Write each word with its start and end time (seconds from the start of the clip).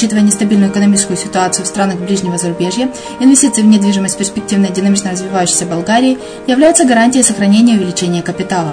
Учитывая 0.00 0.22
нестабильную 0.22 0.70
экономическую 0.70 1.18
ситуацию 1.18 1.66
в 1.66 1.68
странах 1.68 1.98
ближнего 1.98 2.38
зарубежья, 2.38 2.90
инвестиции 3.20 3.60
в 3.60 3.66
недвижимость 3.66 4.16
перспективной 4.16 4.70
динамично 4.70 5.10
развивающейся 5.10 5.66
Болгарии 5.66 6.16
являются 6.46 6.86
гарантией 6.86 7.22
сохранения 7.22 7.74
и 7.74 7.76
увеличения 7.76 8.22
капитала. 8.22 8.72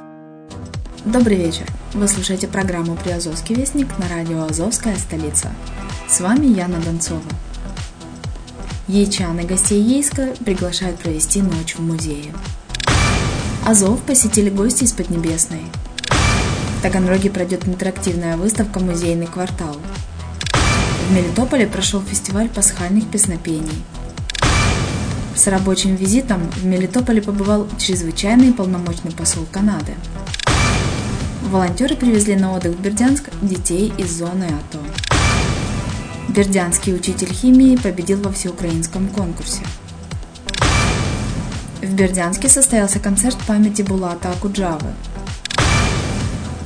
Добрый 1.05 1.35
вечер. 1.35 1.65
Вы 1.95 2.07
слушаете 2.07 2.47
программу 2.47 2.95
«Приазовский 2.95 3.55
вестник» 3.55 3.87
на 3.97 4.07
радио 4.07 4.43
«Азовская 4.43 4.95
столица». 4.97 5.51
С 6.07 6.21
вами 6.21 6.45
Яна 6.45 6.77
Донцова. 6.77 7.23
Ейчан 8.87 9.39
и 9.39 9.43
гостей 9.43 9.81
Ейска 9.81 10.35
приглашают 10.45 10.99
провести 10.99 11.41
ночь 11.41 11.73
в 11.73 11.81
музее. 11.81 12.31
Азов 13.65 13.99
посетили 14.03 14.51
гости 14.51 14.83
из 14.83 14.91
Поднебесной. 14.91 15.63
В 16.77 16.83
Таганроге 16.83 17.31
пройдет 17.31 17.67
интерактивная 17.67 18.37
выставка 18.37 18.79
«Музейный 18.79 19.25
квартал». 19.25 19.75
В 20.53 21.13
Мелитополе 21.15 21.65
прошел 21.65 22.03
фестиваль 22.03 22.47
пасхальных 22.47 23.09
песнопений. 23.09 23.83
С 25.35 25.47
рабочим 25.47 25.95
визитом 25.95 26.47
в 26.51 26.63
Мелитополе 26.63 27.23
побывал 27.23 27.67
чрезвычайный 27.79 28.53
полномочный 28.53 29.11
посол 29.11 29.47
Канады. 29.51 29.95
Волонтеры 31.51 31.97
привезли 31.97 32.37
на 32.37 32.53
отдых 32.53 32.77
в 32.77 32.79
Бердянск 32.79 33.29
детей 33.41 33.91
из 33.97 34.17
зоны 34.17 34.45
АТО. 34.45 34.79
Бердянский 36.29 36.95
учитель 36.95 37.33
химии 37.33 37.75
победил 37.75 38.21
во 38.21 38.31
всеукраинском 38.31 39.09
конкурсе. 39.09 39.59
В 41.81 41.93
Бердянске 41.93 42.47
состоялся 42.47 42.99
концерт 42.99 43.37
памяти 43.45 43.81
Булата 43.81 44.31
Акуджавы. 44.31 44.93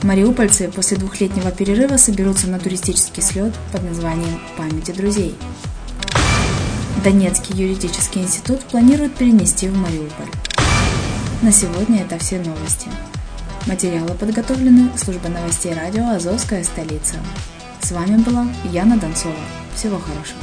Мариупольцы 0.04 0.68
после 0.68 0.98
двухлетнего 0.98 1.50
перерыва 1.50 1.98
соберутся 1.98 2.48
на 2.48 2.60
туристический 2.60 3.24
слет 3.24 3.56
под 3.72 3.82
названием 3.86 4.40
«Памяти 4.56 4.92
друзей». 4.92 5.36
Донецкий 7.04 7.56
юридический 7.56 8.22
институт 8.22 8.60
планирует 8.66 9.16
перенести 9.16 9.68
в 9.68 9.76
Мариуполь. 9.76 10.30
На 11.42 11.52
сегодня 11.52 12.04
это 12.04 12.20
все 12.20 12.38
новости. 12.38 12.88
Материалы 13.68 14.14
подготовлены 14.14 14.96
службой 14.96 15.32
новостей 15.32 15.74
радио 15.74 16.08
«Азовская 16.10 16.64
столица». 16.64 17.16
С 17.82 17.92
вами 17.92 18.18
была 18.18 18.46
Яна 18.66 18.96
Донцова. 18.96 19.34
Всего 19.74 19.98
хорошего. 19.98 20.40